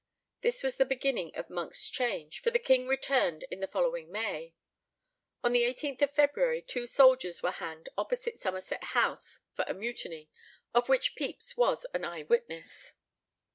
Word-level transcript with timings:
This 0.41 0.63
was 0.63 0.77
the 0.77 0.83
beginning 0.85 1.31
of 1.35 1.47
Monk's 1.51 1.87
change, 1.87 2.39
for 2.39 2.49
the 2.49 2.57
king 2.57 2.87
returned 2.87 3.43
in 3.51 3.59
the 3.59 3.67
following 3.67 4.11
May. 4.11 4.55
On 5.43 5.53
the 5.53 5.61
18th 5.61 6.01
of 6.01 6.09
February 6.09 6.59
two 6.63 6.87
soldiers 6.87 7.43
were 7.43 7.51
hanged 7.51 7.87
opposite 7.99 8.39
Somerset 8.39 8.83
House 8.97 9.41
for 9.53 9.63
a 9.67 9.75
mutiny, 9.75 10.31
of 10.73 10.89
which 10.89 11.15
Pepys 11.15 11.55
was 11.55 11.85
an 11.93 12.03
eye 12.03 12.23
witness. 12.23 12.93